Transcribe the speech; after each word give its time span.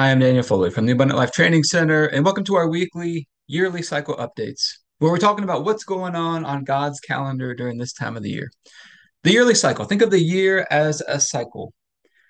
Hi, 0.00 0.12
I'm 0.12 0.18
Daniel 0.18 0.42
Foley 0.42 0.70
from 0.70 0.86
the 0.86 0.92
Abundant 0.92 1.18
Life 1.18 1.30
Training 1.30 1.62
Center, 1.62 2.06
and 2.06 2.24
welcome 2.24 2.42
to 2.44 2.54
our 2.54 2.70
weekly, 2.70 3.28
yearly 3.48 3.82
cycle 3.82 4.16
updates, 4.16 4.78
where 4.96 5.10
we're 5.10 5.18
talking 5.18 5.44
about 5.44 5.62
what's 5.62 5.84
going 5.84 6.14
on 6.14 6.46
on 6.46 6.64
God's 6.64 7.00
calendar 7.00 7.54
during 7.54 7.76
this 7.76 7.92
time 7.92 8.16
of 8.16 8.22
the 8.22 8.30
year. 8.30 8.50
The 9.24 9.32
yearly 9.32 9.54
cycle, 9.54 9.84
think 9.84 10.00
of 10.00 10.10
the 10.10 10.18
year 10.18 10.66
as 10.70 11.02
a 11.06 11.20
cycle, 11.20 11.74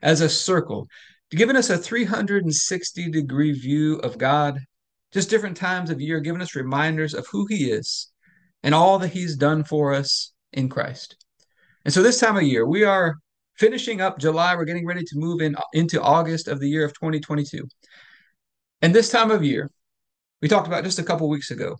as 0.02 0.20
a 0.20 0.28
circle, 0.28 0.88
giving 1.30 1.54
us 1.54 1.70
a 1.70 1.78
360 1.78 3.08
degree 3.08 3.52
view 3.52 3.98
of 3.98 4.18
God, 4.18 4.58
just 5.12 5.30
different 5.30 5.56
times 5.56 5.90
of 5.90 6.00
year, 6.00 6.18
giving 6.18 6.42
us 6.42 6.56
reminders 6.56 7.14
of 7.14 7.28
who 7.28 7.46
He 7.46 7.70
is 7.70 8.10
and 8.64 8.74
all 8.74 8.98
that 8.98 9.12
He's 9.12 9.36
done 9.36 9.62
for 9.62 9.94
us 9.94 10.32
in 10.52 10.68
Christ. 10.68 11.24
And 11.84 11.94
so 11.94 12.02
this 12.02 12.18
time 12.18 12.36
of 12.36 12.42
year, 12.42 12.66
we 12.66 12.82
are 12.82 13.14
finishing 13.60 14.00
up 14.00 14.18
July. 14.18 14.56
We're 14.56 14.64
getting 14.64 14.86
ready 14.86 15.04
to 15.04 15.18
move 15.18 15.42
in 15.42 15.54
into 15.74 16.02
August 16.02 16.48
of 16.48 16.58
the 16.58 16.68
year 16.68 16.84
of 16.84 16.94
2022. 16.94 17.68
And 18.80 18.94
this 18.94 19.10
time 19.10 19.30
of 19.30 19.44
year, 19.44 19.70
we 20.40 20.48
talked 20.48 20.66
about 20.66 20.82
just 20.82 20.98
a 20.98 21.04
couple 21.04 21.28
weeks 21.28 21.50
ago, 21.50 21.76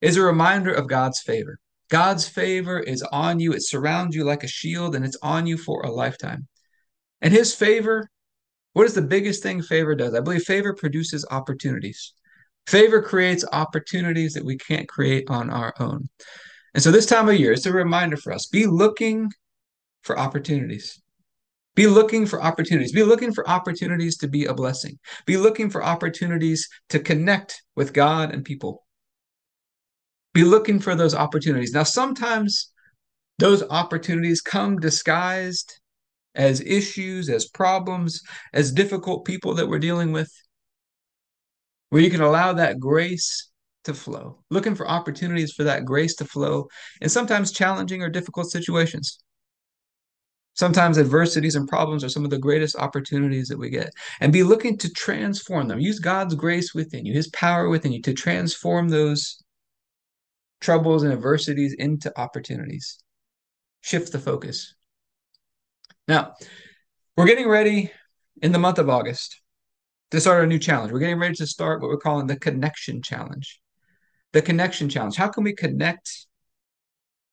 is 0.00 0.16
a 0.16 0.22
reminder 0.22 0.72
of 0.72 0.88
God's 0.88 1.20
favor. 1.20 1.58
God's 1.90 2.26
favor 2.26 2.80
is 2.80 3.02
on 3.12 3.38
you, 3.38 3.52
it 3.52 3.62
surrounds 3.62 4.16
you 4.16 4.24
like 4.24 4.42
a 4.42 4.48
shield, 4.48 4.96
and 4.96 5.04
it's 5.04 5.18
on 5.22 5.46
you 5.46 5.58
for 5.58 5.82
a 5.82 5.90
lifetime. 5.90 6.48
And 7.20 7.34
his 7.34 7.54
favor, 7.54 8.10
what 8.72 8.86
is 8.86 8.94
the 8.94 9.02
biggest 9.02 9.42
thing 9.42 9.62
favor 9.62 9.94
does? 9.94 10.14
I 10.14 10.20
believe 10.20 10.44
favor 10.44 10.74
produces 10.74 11.26
opportunities. 11.30 12.14
Favor 12.66 13.02
creates 13.02 13.44
opportunities 13.52 14.32
that 14.32 14.44
we 14.46 14.56
can't 14.56 14.88
create 14.88 15.28
on 15.28 15.50
our 15.50 15.74
own. 15.78 16.08
And 16.72 16.82
so 16.82 16.90
this 16.90 17.04
time 17.04 17.28
of 17.28 17.38
year, 17.38 17.52
it's 17.52 17.66
a 17.66 17.72
reminder 17.72 18.16
for 18.16 18.32
us 18.32 18.46
be 18.46 18.64
looking 18.64 19.30
for 20.02 20.18
opportunities. 20.18 21.00
Be 21.74 21.86
looking 21.86 22.26
for 22.26 22.42
opportunities. 22.42 22.92
Be 22.92 23.02
looking 23.02 23.32
for 23.32 23.48
opportunities 23.48 24.18
to 24.18 24.28
be 24.28 24.44
a 24.44 24.54
blessing. 24.54 24.98
Be 25.26 25.36
looking 25.36 25.70
for 25.70 25.82
opportunities 25.82 26.68
to 26.90 26.98
connect 26.98 27.62
with 27.76 27.94
God 27.94 28.32
and 28.32 28.44
people. 28.44 28.84
Be 30.34 30.44
looking 30.44 30.80
for 30.80 30.94
those 30.94 31.14
opportunities. 31.14 31.72
Now, 31.72 31.82
sometimes 31.82 32.70
those 33.38 33.62
opportunities 33.62 34.40
come 34.40 34.78
disguised 34.78 35.80
as 36.34 36.60
issues, 36.60 37.28
as 37.28 37.48
problems, 37.48 38.20
as 38.52 38.72
difficult 38.72 39.24
people 39.24 39.54
that 39.54 39.68
we're 39.68 39.78
dealing 39.78 40.12
with, 40.12 40.30
where 41.90 42.02
you 42.02 42.10
can 42.10 42.22
allow 42.22 42.52
that 42.54 42.80
grace 42.80 43.50
to 43.84 43.94
flow. 43.94 44.38
Looking 44.50 44.74
for 44.74 44.88
opportunities 44.88 45.52
for 45.52 45.64
that 45.64 45.84
grace 45.84 46.14
to 46.16 46.24
flow 46.24 46.68
in 47.00 47.08
sometimes 47.08 47.52
challenging 47.52 48.02
or 48.02 48.08
difficult 48.08 48.50
situations. 48.50 49.21
Sometimes 50.54 50.98
adversities 50.98 51.54
and 51.54 51.68
problems 51.68 52.04
are 52.04 52.10
some 52.10 52.24
of 52.24 52.30
the 52.30 52.38
greatest 52.38 52.76
opportunities 52.76 53.48
that 53.48 53.58
we 53.58 53.70
get. 53.70 53.90
And 54.20 54.32
be 54.32 54.42
looking 54.42 54.76
to 54.78 54.90
transform 54.90 55.68
them. 55.68 55.80
Use 55.80 55.98
God's 55.98 56.34
grace 56.34 56.74
within 56.74 57.06
you, 57.06 57.14
His 57.14 57.28
power 57.28 57.68
within 57.68 57.92
you 57.92 58.02
to 58.02 58.12
transform 58.12 58.88
those 58.88 59.42
troubles 60.60 61.02
and 61.02 61.12
adversities 61.12 61.74
into 61.74 62.12
opportunities. 62.20 62.98
Shift 63.80 64.12
the 64.12 64.18
focus. 64.18 64.74
Now, 66.06 66.34
we're 67.16 67.26
getting 67.26 67.48
ready 67.48 67.90
in 68.42 68.52
the 68.52 68.58
month 68.58 68.78
of 68.78 68.88
August 68.88 69.40
to 70.10 70.20
start 70.20 70.44
a 70.44 70.46
new 70.46 70.58
challenge. 70.58 70.92
We're 70.92 70.98
getting 70.98 71.18
ready 71.18 71.34
to 71.36 71.46
start 71.46 71.80
what 71.80 71.88
we're 71.88 71.96
calling 71.96 72.26
the 72.26 72.38
connection 72.38 73.02
challenge. 73.02 73.60
The 74.32 74.42
connection 74.42 74.88
challenge. 74.88 75.16
How 75.16 75.28
can 75.28 75.44
we 75.44 75.54
connect 75.54 76.26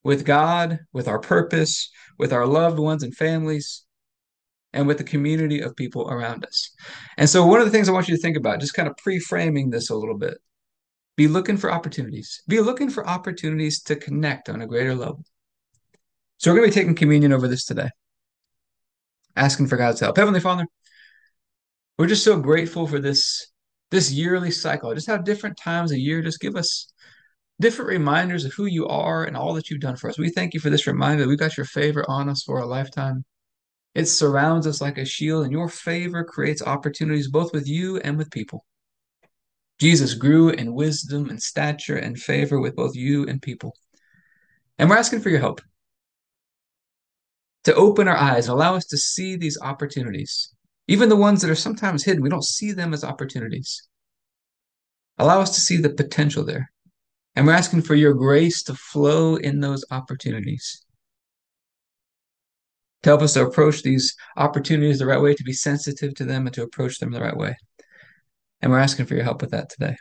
with 0.03 0.25
God, 0.25 0.80
with 0.94 1.08
our 1.08 1.19
purpose, 1.19 1.89
with 2.17 2.33
our 2.33 2.45
loved 2.45 2.80
ones 2.80 3.03
and 3.03 3.16
families, 3.16 3.83
and 4.73 4.88
with 4.88 4.97
the 4.97 5.03
community 5.03 5.61
of 5.61 5.75
people 5.75 6.09
around 6.09 6.45
us. 6.45 6.72
And 7.17 7.30
so, 7.30 7.45
one 7.45 7.59
of 7.59 7.66
the 7.66 7.72
things 7.72 7.89
I 7.89 7.91
want 7.91 8.08
you 8.08 8.16
to 8.16 8.22
think 8.22 8.38
about, 8.38 8.59
just 8.59 8.73
kind 8.73 8.88
of 8.88 8.95
pre 8.97 9.19
framing 9.19 9.69
this 9.69 9.89
a 9.89 9.95
little 9.95 10.17
bit, 10.17 10.38
be 11.17 11.28
looking 11.28 11.58
for 11.58 11.72
opportunities. 11.72 12.41
Be 12.47 12.61
looking 12.61 12.89
for 12.89 13.08
opportunities 13.08 13.81
to 13.83 13.95
connect 13.95 14.50
on 14.50 14.61
a 14.61 14.67
greater 14.67 14.96
level. 14.96 15.24
So, 16.38 16.51
we're 16.51 16.59
going 16.59 16.69
to 16.69 16.75
be 16.75 16.81
taking 16.81 16.95
communion 16.95 17.34
over 17.34 17.47
this 17.47 17.66
today, 17.66 17.90
asking 19.35 19.68
for 19.68 19.78
God's 19.78 20.00
help. 20.00 20.18
Heavenly 20.18 20.40
Father, 20.40 20.66
we're 21.97 22.07
just 22.07 22.24
so 22.24 22.40
grateful 22.40 22.88
for 22.88 23.00
this 23.00 23.47
this 23.91 24.12
yearly 24.12 24.51
cycle. 24.51 24.94
Just 24.94 25.07
how 25.07 25.18
different 25.18 25.57
times 25.57 25.91
a 25.91 26.00
year 26.00 26.22
just 26.22 26.40
give 26.40 26.56
us 26.56 26.94
different 27.59 27.90
reminders 27.90 28.46
of 28.46 28.53
who 28.53 28.66
you 28.66 28.88
are 28.88 29.25
and 29.25 29.36
all 29.36 29.53
that 29.53 29.70
you've 29.70 29.81
done 29.81 29.96
for 29.96 30.09
us. 30.09 30.18
We 30.18 30.30
thank 30.30 30.53
you 30.53 30.59
for 30.59 30.70
this 30.70 30.88
reminder 30.88 31.28
we've 31.28 31.38
got 31.38 31.58
your 31.58 31.66
favor 31.66 32.06
on 32.08 32.30
us 32.30 32.44
for 32.44 32.59
a 32.59 32.66
lifetime. 32.66 33.25
It 33.96 34.06
surrounds 34.06 34.68
us 34.68 34.81
like 34.81 34.97
a 34.97 35.06
shield, 35.06 35.44
and 35.44 35.52
your 35.52 35.68
favor 35.68 36.24
creates 36.24 36.62
opportunities 36.62 37.30
both 37.30 37.52
with 37.52 37.68
you 37.68 37.98
and 37.98 38.18
with 38.18 38.31
people. 38.31 38.66
Jesus 39.80 40.14
grew 40.14 40.50
in 40.50 40.74
wisdom 40.74 41.30
and 41.30 41.42
stature 41.42 41.98
and 41.98 42.19
favor 42.19 42.59
with 42.59 42.75
both 42.75 42.96
you 42.96 43.25
and 43.28 43.42
people. 43.42 43.74
And 44.78 44.90
we're 44.90 44.98
asking 44.98 45.22
for 45.22 45.30
your 45.30 45.40
help 45.40 45.62
to 47.64 47.75
open 47.75 48.08
our 48.08 48.16
eyes 48.16 48.48
and 48.48 48.53
allow 48.53 48.75
us 48.75 48.86
to 48.88 48.98
see 48.98 49.36
these 49.36 49.59
opportunities, 49.62 50.53
even 50.88 51.09
the 51.09 51.16
ones 51.16 51.42
that 51.42 51.52
are 51.52 51.56
sometimes 51.56 52.03
hidden. 52.03 52.22
We 52.22 52.30
don't 52.30 52.44
see 52.44 52.72
them 52.72 52.94
as 52.94 53.03
opportunities. 53.03 53.88
Allow 55.18 55.42
us 55.42 55.56
to 55.56 55.62
see 55.62 55.78
the 55.78 55.90
potential 55.90 56.46
there. 56.46 56.72
And 57.39 57.47
we're 57.47 57.53
asking 57.53 57.83
for 57.83 57.95
your 57.95 58.13
grace 58.13 58.63
to 58.63 58.75
flow 58.75 59.38
in 59.38 59.61
those 59.61 59.85
opportunities. 59.91 60.83
To 63.03 63.11
help 63.11 63.22
us 63.22 63.35
to 63.35 63.45
approach 63.45 63.81
these 63.81 64.13
opportunities 64.35 65.00
the 65.00 65.05
right 65.05 65.22
way, 65.22 65.35
to 65.35 65.44
be 65.45 65.53
sensitive 65.53 66.16
to 66.16 66.25
them 66.25 66.47
and 66.47 66.53
to 66.55 66.63
approach 66.63 67.00
them 67.00 67.11
the 67.11 67.22
right 67.22 67.38
way. 67.38 67.55
And 68.59 68.73
we're 68.73 68.79
asking 68.79 69.05
for 69.05 69.16
your 69.16 69.23
help 69.23 69.39
with 69.39 69.51
that 69.51 69.69
today. 69.69 69.95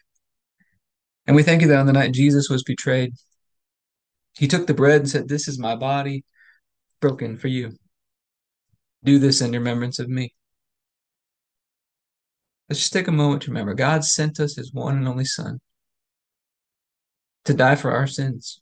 And 1.29 1.37
we 1.37 1.45
thank 1.45 1.63
you 1.63 1.69
that 1.69 1.79
on 1.79 1.87
the 1.87 1.93
night 1.93 2.11
Jesus 2.11 2.51
was 2.51 2.65
betrayed, 2.65 3.13
he 4.37 4.49
took 4.49 4.67
the 4.67 4.75
bread 4.75 5.03
and 5.03 5.09
said, 5.09 5.29
This 5.29 5.47
is 5.47 5.61
my 5.61 5.77
body 5.77 6.25
broken 7.01 7.39
for 7.39 7.47
you. 7.47 7.71
Do 9.05 9.21
this 9.21 9.43
in 9.43 9.53
remembrance 9.53 10.01
of 10.01 10.09
me. 10.09 10.35
Let's 12.69 12.81
just 12.81 12.93
take 12.93 13.07
a 13.07 13.13
moment 13.13 13.43
to 13.43 13.53
remember 13.53 13.75
God 13.75 14.03
sent 14.03 14.41
us 14.41 14.57
his 14.57 14.73
one 14.73 14.97
and 14.97 15.07
only 15.07 15.25
Son 15.25 15.61
to 17.49 17.55
die 17.55 17.75
for 17.75 17.91
our 17.91 18.07
sins. 18.07 18.61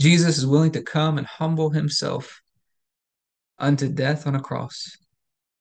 Jesus 0.00 0.38
is 0.38 0.46
willing 0.46 0.72
to 0.72 0.82
come 0.82 1.18
and 1.18 1.26
humble 1.26 1.70
himself 1.70 2.40
unto 3.58 3.88
death 3.88 4.26
on 4.26 4.34
a 4.34 4.40
cross. 4.40 4.96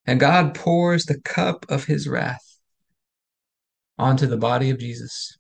And 0.05 0.19
God 0.19 0.55
pours 0.55 1.05
the 1.05 1.19
cup 1.21 1.65
of 1.69 1.85
his 1.85 2.07
wrath 2.07 2.45
onto 3.97 4.27
the 4.27 4.37
body 4.37 4.69
of 4.69 4.79
Jesus. 4.79 5.35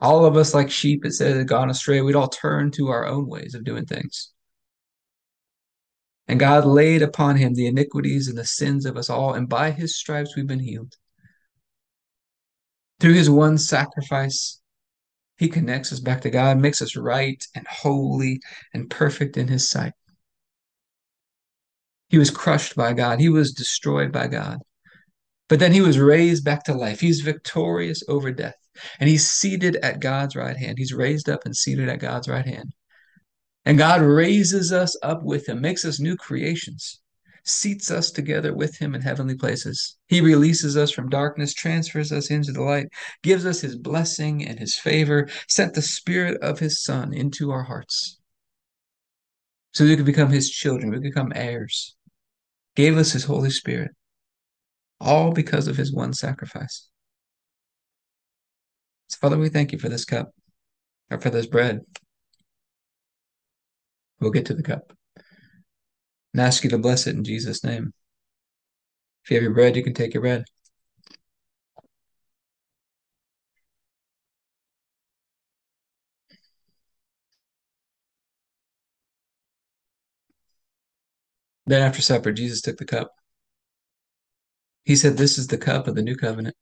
All 0.00 0.24
of 0.24 0.36
us, 0.36 0.54
like 0.54 0.70
sheep, 0.70 1.04
it 1.04 1.12
says, 1.12 1.36
had 1.36 1.48
gone 1.48 1.68
astray. 1.68 2.00
We'd 2.00 2.14
all 2.14 2.28
turn 2.28 2.70
to 2.72 2.88
our 2.88 3.04
own 3.04 3.26
ways 3.26 3.54
of 3.54 3.64
doing 3.64 3.84
things. 3.84 4.32
And 6.28 6.38
God 6.38 6.64
laid 6.64 7.02
upon 7.02 7.36
him 7.36 7.54
the 7.54 7.66
iniquities 7.66 8.28
and 8.28 8.38
the 8.38 8.44
sins 8.44 8.86
of 8.86 8.96
us 8.96 9.10
all, 9.10 9.34
and 9.34 9.48
by 9.48 9.72
his 9.72 9.96
stripes 9.96 10.36
we've 10.36 10.46
been 10.46 10.60
healed. 10.60 10.94
Through 13.00 13.14
his 13.14 13.30
one 13.30 13.58
sacrifice, 13.58 14.57
he 15.38 15.48
connects 15.48 15.92
us 15.92 16.00
back 16.00 16.20
to 16.22 16.30
God, 16.30 16.58
makes 16.58 16.82
us 16.82 16.96
right 16.96 17.42
and 17.54 17.66
holy 17.68 18.40
and 18.74 18.90
perfect 18.90 19.36
in 19.36 19.46
His 19.46 19.68
sight. 19.68 19.92
He 22.08 22.18
was 22.18 22.30
crushed 22.30 22.74
by 22.74 22.92
God, 22.92 23.20
He 23.20 23.28
was 23.28 23.52
destroyed 23.52 24.10
by 24.10 24.26
God. 24.26 24.58
But 25.48 25.60
then 25.60 25.72
He 25.72 25.80
was 25.80 25.98
raised 25.98 26.44
back 26.44 26.64
to 26.64 26.74
life. 26.74 27.00
He's 27.00 27.20
victorious 27.20 28.02
over 28.08 28.32
death. 28.32 28.56
And 28.98 29.08
He's 29.08 29.30
seated 29.30 29.76
at 29.76 30.00
God's 30.00 30.34
right 30.34 30.56
hand. 30.56 30.76
He's 30.76 30.92
raised 30.92 31.28
up 31.28 31.44
and 31.44 31.56
seated 31.56 31.88
at 31.88 32.00
God's 32.00 32.28
right 32.28 32.46
hand. 32.46 32.72
And 33.64 33.78
God 33.78 34.02
raises 34.02 34.72
us 34.72 34.96
up 35.04 35.22
with 35.22 35.48
Him, 35.48 35.60
makes 35.60 35.84
us 35.84 36.00
new 36.00 36.16
creations 36.16 37.00
seats 37.48 37.90
us 37.90 38.10
together 38.10 38.54
with 38.54 38.76
him 38.78 38.94
in 38.94 39.00
heavenly 39.00 39.36
places. 39.36 39.96
He 40.06 40.20
releases 40.20 40.76
us 40.76 40.90
from 40.90 41.08
darkness, 41.08 41.54
transfers 41.54 42.12
us 42.12 42.30
into 42.30 42.52
the 42.52 42.62
light, 42.62 42.88
gives 43.22 43.46
us 43.46 43.60
his 43.60 43.76
blessing 43.76 44.44
and 44.44 44.58
his 44.58 44.76
favor, 44.76 45.28
sent 45.48 45.74
the 45.74 45.82
spirit 45.82 46.40
of 46.42 46.58
his 46.58 46.82
son 46.82 47.12
into 47.12 47.50
our 47.50 47.62
hearts. 47.62 48.18
So 49.72 49.84
we 49.84 49.96
could 49.96 50.06
become 50.06 50.30
his 50.30 50.50
children, 50.50 50.90
we 50.90 50.96
could 50.96 51.02
become 51.04 51.32
heirs. 51.34 51.94
Gave 52.74 52.96
us 52.96 53.12
his 53.12 53.24
Holy 53.24 53.50
Spirit, 53.50 53.90
all 55.00 55.32
because 55.32 55.68
of 55.68 55.76
his 55.76 55.92
one 55.92 56.12
sacrifice. 56.12 56.88
So, 59.08 59.18
Father, 59.20 59.38
we 59.38 59.48
thank 59.48 59.72
you 59.72 59.78
for 59.78 59.88
this 59.88 60.04
cup, 60.04 60.30
or 61.10 61.18
for 61.18 61.30
this 61.30 61.46
bread. 61.46 61.80
We'll 64.20 64.30
get 64.30 64.46
to 64.46 64.54
the 64.54 64.62
cup 64.62 64.92
and 66.38 66.46
ask 66.46 66.62
you 66.62 66.70
to 66.70 66.78
bless 66.78 67.08
it 67.08 67.16
in 67.16 67.24
Jesus' 67.24 67.64
name. 67.64 67.92
If 69.24 69.30
you 69.30 69.36
have 69.36 69.42
your 69.42 69.54
bread, 69.54 69.74
you 69.74 69.82
can 69.82 69.92
take 69.92 70.14
your 70.14 70.20
bread. 70.20 70.44
Then 81.66 81.82
after 81.82 82.00
supper, 82.00 82.32
Jesus 82.32 82.60
took 82.60 82.78
the 82.78 82.84
cup. 82.84 83.10
He 84.84 84.94
said, 84.94 85.16
This 85.16 85.38
is 85.38 85.48
the 85.48 85.58
cup 85.58 85.88
of 85.88 85.96
the 85.96 86.02
new 86.02 86.16
covenant 86.16 86.54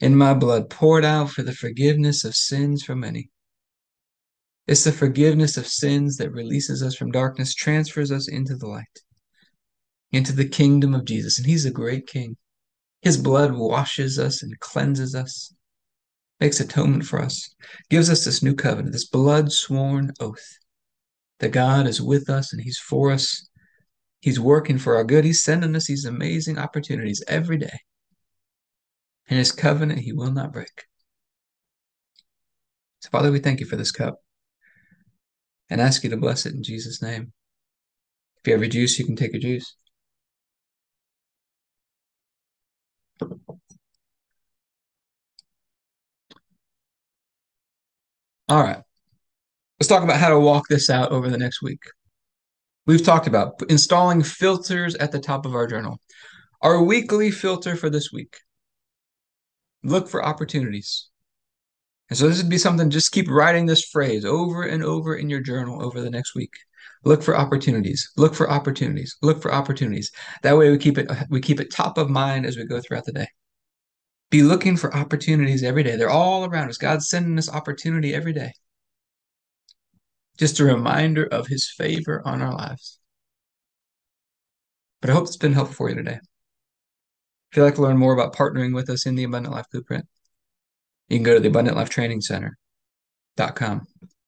in 0.00 0.14
my 0.16 0.34
blood 0.34 0.70
poured 0.70 1.04
out 1.04 1.30
for 1.30 1.42
the 1.42 1.52
forgiveness 1.52 2.24
of 2.24 2.36
sins 2.36 2.84
for 2.84 2.94
many. 2.94 3.28
It's 4.66 4.84
the 4.84 4.92
forgiveness 4.92 5.56
of 5.56 5.66
sins 5.66 6.16
that 6.18 6.30
releases 6.30 6.82
us 6.82 6.94
from 6.94 7.10
darkness, 7.10 7.54
transfers 7.54 8.12
us 8.12 8.28
into 8.28 8.54
the 8.54 8.68
light, 8.68 9.00
into 10.12 10.32
the 10.32 10.48
kingdom 10.48 10.94
of 10.94 11.04
Jesus. 11.04 11.38
And 11.38 11.46
He's 11.46 11.64
a 11.64 11.70
great 11.70 12.06
King. 12.06 12.36
His 13.00 13.16
blood 13.16 13.52
washes 13.52 14.18
us 14.20 14.42
and 14.42 14.58
cleanses 14.60 15.14
us, 15.16 15.52
makes 16.38 16.60
atonement 16.60 17.04
for 17.04 17.20
us, 17.20 17.52
gives 17.90 18.08
us 18.08 18.24
this 18.24 18.42
new 18.42 18.54
covenant, 18.54 18.92
this 18.92 19.08
blood 19.08 19.50
sworn 19.50 20.12
oath 20.20 20.58
that 21.40 21.50
God 21.50 21.88
is 21.88 22.00
with 22.00 22.30
us 22.30 22.52
and 22.52 22.62
He's 22.62 22.78
for 22.78 23.10
us. 23.10 23.48
He's 24.20 24.38
working 24.38 24.78
for 24.78 24.94
our 24.94 25.02
good. 25.02 25.24
He's 25.24 25.42
sending 25.42 25.74
us 25.74 25.88
these 25.88 26.04
amazing 26.04 26.56
opportunities 26.56 27.24
every 27.26 27.58
day. 27.58 27.80
And 29.28 29.40
His 29.40 29.50
covenant 29.50 29.98
He 29.98 30.12
will 30.12 30.30
not 30.30 30.52
break. 30.52 30.84
So, 33.00 33.08
Father, 33.10 33.32
we 33.32 33.40
thank 33.40 33.58
you 33.58 33.66
for 33.66 33.74
this 33.74 33.90
cup 33.90 34.20
and 35.72 35.80
ask 35.80 36.04
you 36.04 36.10
to 36.10 36.18
bless 36.18 36.44
it 36.44 36.54
in 36.54 36.62
Jesus' 36.62 37.00
name. 37.00 37.32
If 38.38 38.46
you 38.46 38.52
have 38.52 38.60
your 38.60 38.68
juice, 38.68 38.98
you 38.98 39.06
can 39.06 39.16
take 39.16 39.32
your 39.32 39.40
juice. 39.40 39.74
All 48.48 48.62
right. 48.62 48.82
Let's 49.80 49.88
talk 49.88 50.02
about 50.02 50.18
how 50.18 50.28
to 50.28 50.38
walk 50.38 50.64
this 50.68 50.90
out 50.90 51.10
over 51.10 51.30
the 51.30 51.38
next 51.38 51.62
week. 51.62 51.80
We've 52.86 53.02
talked 53.02 53.26
about 53.26 53.62
installing 53.70 54.22
filters 54.22 54.94
at 54.96 55.10
the 55.10 55.20
top 55.20 55.46
of 55.46 55.54
our 55.54 55.66
journal. 55.66 55.98
Our 56.60 56.82
weekly 56.82 57.30
filter 57.30 57.76
for 57.76 57.88
this 57.88 58.12
week 58.12 58.36
look 59.82 60.08
for 60.08 60.22
opportunities. 60.22 61.08
And 62.12 62.18
so 62.18 62.28
this 62.28 62.42
would 62.42 62.50
be 62.50 62.58
something, 62.58 62.90
just 62.90 63.10
keep 63.10 63.30
writing 63.30 63.64
this 63.64 63.86
phrase 63.86 64.26
over 64.26 64.64
and 64.64 64.84
over 64.84 65.16
in 65.16 65.30
your 65.30 65.40
journal 65.40 65.82
over 65.82 66.02
the 66.02 66.10
next 66.10 66.34
week. 66.34 66.52
Look 67.04 67.22
for 67.22 67.34
opportunities. 67.34 68.12
Look 68.18 68.34
for 68.34 68.50
opportunities. 68.50 69.16
Look 69.22 69.40
for 69.40 69.50
opportunities. 69.50 70.12
That 70.42 70.58
way 70.58 70.70
we 70.70 70.76
keep 70.76 70.98
it 70.98 71.10
we 71.30 71.40
keep 71.40 71.58
it 71.58 71.72
top 71.72 71.96
of 71.96 72.10
mind 72.10 72.44
as 72.44 72.58
we 72.58 72.66
go 72.66 72.82
throughout 72.82 73.06
the 73.06 73.12
day. 73.12 73.28
Be 74.28 74.42
looking 74.42 74.76
for 74.76 74.94
opportunities 74.94 75.62
every 75.62 75.82
day. 75.82 75.96
They're 75.96 76.10
all 76.10 76.44
around 76.44 76.68
us. 76.68 76.76
God's 76.76 77.08
sending 77.08 77.38
us 77.38 77.48
opportunity 77.48 78.14
every 78.14 78.34
day. 78.34 78.52
Just 80.36 80.60
a 80.60 80.64
reminder 80.64 81.24
of 81.24 81.46
his 81.46 81.70
favor 81.70 82.20
on 82.26 82.42
our 82.42 82.52
lives. 82.52 82.98
But 85.00 85.08
I 85.08 85.14
hope 85.14 85.28
it's 85.28 85.38
been 85.38 85.54
helpful 85.54 85.76
for 85.76 85.88
you 85.88 85.94
today. 85.94 86.20
If 87.50 87.56
you'd 87.56 87.62
like 87.62 87.76
to 87.76 87.82
learn 87.82 87.96
more 87.96 88.12
about 88.12 88.36
partnering 88.36 88.74
with 88.74 88.90
us 88.90 89.06
in 89.06 89.14
the 89.14 89.24
Abundant 89.24 89.54
Life 89.54 89.70
Blueprint, 89.72 90.04
you 91.12 91.18
can 91.18 91.24
go 91.24 91.34
to 91.34 91.40
the 91.40 91.48
Abundant 91.48 91.76
Life 91.76 91.90
Training 91.90 92.22
Center.com. 92.22 93.86